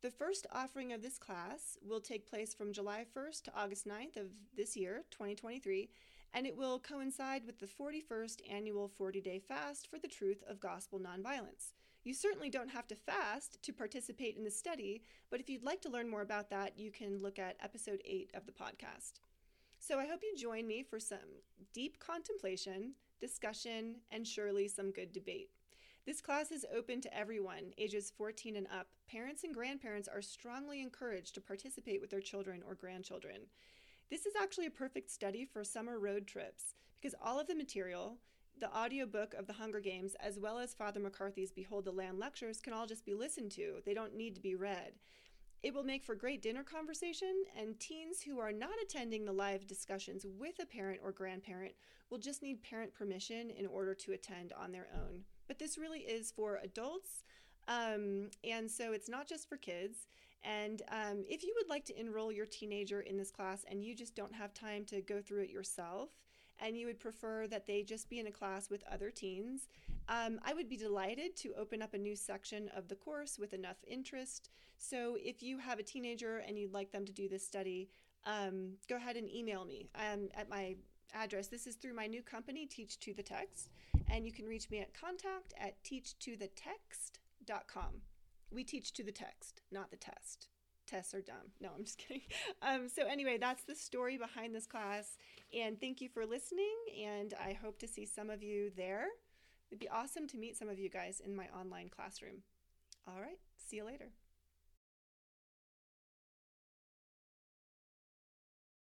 The 0.06 0.12
first 0.12 0.46
offering 0.52 0.92
of 0.92 1.02
this 1.02 1.18
class 1.18 1.78
will 1.84 2.00
take 2.00 2.30
place 2.30 2.54
from 2.54 2.72
July 2.72 3.04
1st 3.12 3.42
to 3.42 3.56
August 3.56 3.88
9th 3.88 4.16
of 4.16 4.28
this 4.56 4.76
year, 4.76 5.02
2023, 5.10 5.90
and 6.32 6.46
it 6.46 6.56
will 6.56 6.78
coincide 6.78 7.42
with 7.44 7.58
the 7.58 7.66
41st 7.66 8.40
annual 8.48 8.86
40 8.86 9.20
day 9.20 9.40
fast 9.40 9.90
for 9.90 9.98
the 9.98 10.06
truth 10.06 10.44
of 10.48 10.60
gospel 10.60 11.00
nonviolence. 11.00 11.72
You 12.04 12.14
certainly 12.14 12.48
don't 12.48 12.70
have 12.70 12.86
to 12.86 12.94
fast 12.94 13.60
to 13.64 13.72
participate 13.72 14.36
in 14.36 14.44
the 14.44 14.50
study, 14.52 15.02
but 15.28 15.40
if 15.40 15.50
you'd 15.50 15.64
like 15.64 15.80
to 15.80 15.90
learn 15.90 16.08
more 16.08 16.22
about 16.22 16.50
that, 16.50 16.78
you 16.78 16.92
can 16.92 17.18
look 17.18 17.40
at 17.40 17.56
episode 17.60 18.00
8 18.04 18.30
of 18.34 18.46
the 18.46 18.52
podcast. 18.52 19.14
So 19.80 19.98
I 19.98 20.06
hope 20.06 20.20
you 20.22 20.36
join 20.36 20.68
me 20.68 20.84
for 20.84 21.00
some 21.00 21.42
deep 21.74 21.98
contemplation, 21.98 22.92
discussion, 23.18 23.96
and 24.12 24.24
surely 24.24 24.68
some 24.68 24.92
good 24.92 25.12
debate. 25.12 25.50
This 26.06 26.20
class 26.20 26.52
is 26.52 26.64
open 26.72 27.00
to 27.00 27.12
everyone, 27.18 27.72
ages 27.78 28.12
14 28.16 28.54
and 28.54 28.68
up. 28.68 28.86
Parents 29.10 29.42
and 29.42 29.52
grandparents 29.52 30.06
are 30.06 30.22
strongly 30.22 30.80
encouraged 30.80 31.34
to 31.34 31.40
participate 31.40 32.00
with 32.00 32.10
their 32.10 32.20
children 32.20 32.62
or 32.64 32.76
grandchildren. 32.76 33.38
This 34.08 34.24
is 34.24 34.34
actually 34.40 34.66
a 34.66 34.70
perfect 34.70 35.10
study 35.10 35.44
for 35.44 35.64
summer 35.64 35.98
road 35.98 36.28
trips 36.28 36.76
because 36.94 37.16
all 37.20 37.40
of 37.40 37.48
the 37.48 37.56
material, 37.56 38.18
the 38.60 38.72
audiobook 38.72 39.34
of 39.34 39.48
The 39.48 39.54
Hunger 39.54 39.80
Games, 39.80 40.14
as 40.20 40.38
well 40.38 40.60
as 40.60 40.74
Father 40.74 41.00
McCarthy's 41.00 41.50
Behold 41.50 41.84
the 41.84 41.90
Lamb 41.90 42.20
lectures, 42.20 42.60
can 42.60 42.72
all 42.72 42.86
just 42.86 43.04
be 43.04 43.14
listened 43.14 43.50
to. 43.52 43.82
They 43.84 43.92
don't 43.92 44.14
need 44.14 44.36
to 44.36 44.40
be 44.40 44.54
read. 44.54 44.92
It 45.64 45.74
will 45.74 45.82
make 45.82 46.04
for 46.04 46.14
great 46.14 46.40
dinner 46.40 46.62
conversation, 46.62 47.42
and 47.58 47.80
teens 47.80 48.22
who 48.22 48.38
are 48.38 48.52
not 48.52 48.78
attending 48.80 49.24
the 49.24 49.32
live 49.32 49.66
discussions 49.66 50.24
with 50.38 50.54
a 50.62 50.66
parent 50.66 51.00
or 51.02 51.10
grandparent 51.10 51.72
will 52.10 52.18
just 52.18 52.44
need 52.44 52.62
parent 52.62 52.94
permission 52.94 53.50
in 53.50 53.66
order 53.66 53.92
to 53.92 54.12
attend 54.12 54.52
on 54.52 54.70
their 54.70 54.86
own. 54.94 55.24
But 55.46 55.58
this 55.58 55.78
really 55.78 56.00
is 56.00 56.32
for 56.32 56.60
adults, 56.62 57.24
um, 57.68 58.30
and 58.44 58.70
so 58.70 58.92
it's 58.92 59.08
not 59.08 59.28
just 59.28 59.48
for 59.48 59.56
kids. 59.56 60.06
And 60.42 60.82
um, 60.90 61.24
if 61.28 61.42
you 61.42 61.54
would 61.56 61.68
like 61.68 61.84
to 61.86 62.00
enroll 62.00 62.30
your 62.30 62.46
teenager 62.46 63.00
in 63.00 63.16
this 63.16 63.32
class 63.32 63.64
and 63.68 63.82
you 63.82 63.96
just 63.96 64.14
don't 64.14 64.34
have 64.34 64.54
time 64.54 64.84
to 64.86 65.00
go 65.00 65.20
through 65.20 65.42
it 65.42 65.50
yourself, 65.50 66.10
and 66.58 66.76
you 66.76 66.86
would 66.86 67.00
prefer 67.00 67.46
that 67.48 67.66
they 67.66 67.82
just 67.82 68.08
be 68.08 68.18
in 68.18 68.26
a 68.26 68.32
class 68.32 68.70
with 68.70 68.82
other 68.90 69.10
teens, 69.10 69.68
um, 70.08 70.38
I 70.44 70.54
would 70.54 70.68
be 70.68 70.76
delighted 70.76 71.36
to 71.38 71.52
open 71.58 71.82
up 71.82 71.94
a 71.94 71.98
new 71.98 72.16
section 72.16 72.70
of 72.76 72.88
the 72.88 72.94
course 72.94 73.38
with 73.38 73.52
enough 73.52 73.76
interest. 73.86 74.50
So 74.78 75.16
if 75.20 75.42
you 75.42 75.58
have 75.58 75.78
a 75.78 75.82
teenager 75.82 76.38
and 76.38 76.58
you'd 76.58 76.72
like 76.72 76.92
them 76.92 77.04
to 77.04 77.12
do 77.12 77.28
this 77.28 77.44
study, 77.44 77.90
um, 78.24 78.74
go 78.88 78.96
ahead 78.96 79.16
and 79.16 79.28
email 79.28 79.64
me 79.64 79.88
um, 79.94 80.28
at 80.34 80.48
my 80.48 80.76
address. 81.14 81.46
This 81.48 81.66
is 81.66 81.76
through 81.76 81.94
my 81.94 82.06
new 82.06 82.22
company, 82.22 82.66
Teach 82.66 82.98
to 83.00 83.14
the 83.14 83.22
Text, 83.22 83.70
and 84.10 84.24
you 84.24 84.32
can 84.32 84.46
reach 84.46 84.70
me 84.70 84.80
at 84.80 84.94
contact 84.94 85.52
at 85.58 85.82
teachtothetext.com. 85.84 88.02
We 88.50 88.64
teach 88.64 88.92
to 88.92 89.02
the 89.02 89.12
text, 89.12 89.62
not 89.72 89.90
the 89.90 89.96
test 89.96 90.48
tests 90.86 91.14
are 91.14 91.20
dumb. 91.20 91.52
No, 91.60 91.70
I'm 91.76 91.84
just 91.84 91.98
kidding. 92.08 92.22
Um, 92.62 92.88
so, 92.88 93.06
anyway, 93.06 93.38
that's 93.38 93.64
the 93.64 93.74
story 93.74 94.16
behind 94.16 94.54
this 94.54 94.66
class. 94.66 95.16
And 95.54 95.80
thank 95.80 96.00
you 96.00 96.08
for 96.08 96.24
listening. 96.24 96.74
And 97.04 97.34
I 97.44 97.52
hope 97.52 97.78
to 97.80 97.88
see 97.88 98.06
some 98.06 98.30
of 98.30 98.42
you 98.42 98.70
there. 98.76 99.06
It'd 99.70 99.80
be 99.80 99.88
awesome 99.88 100.28
to 100.28 100.38
meet 100.38 100.56
some 100.56 100.68
of 100.68 100.78
you 100.78 100.88
guys 100.88 101.20
in 101.24 101.34
my 101.34 101.48
online 101.48 101.88
classroom. 101.88 102.42
All 103.08 103.20
right, 103.20 103.38
see 103.56 103.76
you 103.76 103.84
later. 103.84 104.10